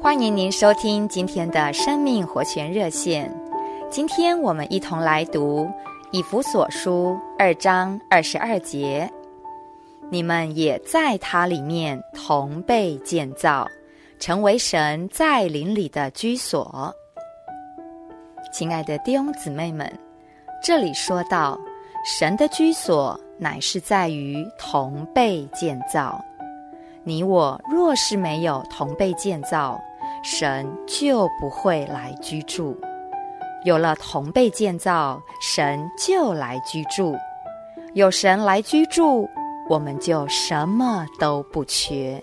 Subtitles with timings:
[0.00, 3.30] 欢迎您收听今天的生命活泉热线。
[3.90, 5.68] 今天我们一同来读
[6.10, 9.10] 以弗所书二章二十二节
[10.10, 13.68] ：“你们也在他里面同被建造，
[14.18, 16.94] 成为神在灵里的居所。”
[18.52, 19.92] 亲爱的弟兄姊妹们，
[20.62, 21.58] 这里说到
[22.04, 26.18] 神的居所乃是在于同被建造。
[27.02, 29.80] 你我若是没有同被建造，
[30.22, 32.76] 神就不会来居住；
[33.64, 37.16] 有了同被建造，神就来居住。
[37.94, 39.28] 有神来居住，
[39.68, 42.22] 我们就什么都不缺。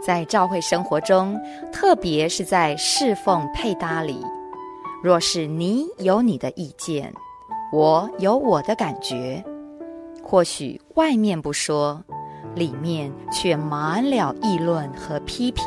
[0.00, 1.38] 在教会生活中，
[1.72, 4.24] 特别是在侍奉配搭里，
[5.02, 7.12] 若是你有你的意见，
[7.72, 9.44] 我有我的感觉，
[10.22, 12.02] 或许外面不说。
[12.54, 15.66] 里面却满了议论和批评。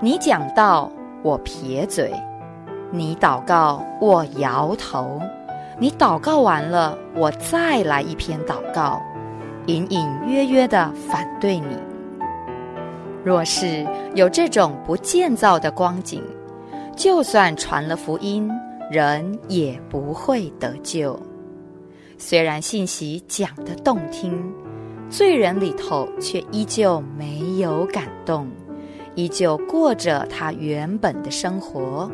[0.00, 0.90] 你讲道，
[1.22, 2.10] 我撇嘴；
[2.90, 5.20] 你祷告，我摇头；
[5.78, 9.00] 你祷告完了，我再来一篇祷告，
[9.66, 11.76] 隐隐约约地反对你。
[13.24, 16.22] 若是有这种不建造的光景，
[16.94, 18.50] 就算传了福音，
[18.90, 21.18] 人也不会得救。
[22.18, 24.52] 虽然信息讲得动听。
[25.16, 28.50] 罪人里头却依旧没有感动，
[29.14, 32.10] 依旧过着他原本的生活。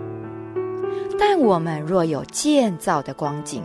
[1.19, 3.63] 但我们若有建造的光景，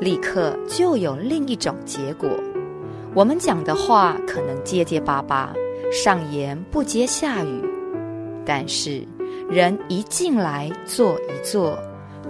[0.00, 2.26] 立刻就有另一种结果。
[3.12, 5.52] 我们讲的话可能结结巴巴，
[5.92, 7.62] 上言不接下语，
[8.46, 9.06] 但是
[9.50, 11.78] 人一进来坐一坐，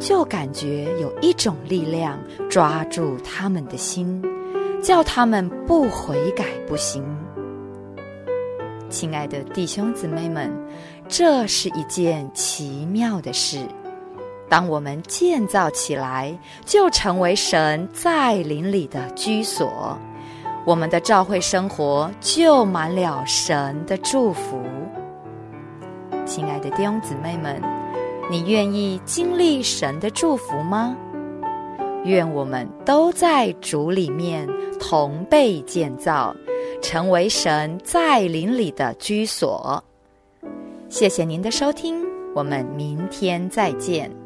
[0.01, 2.19] 就感觉有一种力量
[2.51, 4.21] 抓住他们的心。
[4.85, 7.03] 叫他们不悔改不行。
[8.91, 10.53] 亲爱的弟兄姊妹们，
[11.09, 13.67] 这是一件奇妙的事。
[14.47, 19.99] 当我们建造起来，就成为神在灵里的居所，
[20.67, 24.61] 我们的教会生活就满了神的祝福。
[26.27, 27.59] 亲爱的弟兄姊妹们，
[28.31, 30.95] 你愿意经历神的祝福吗？
[32.05, 34.47] 愿我们都在主里面
[34.87, 36.37] 同被建造，
[36.83, 39.83] 成为神在林里的居所。
[40.91, 44.24] 谢谢您的收听，我们明天再见。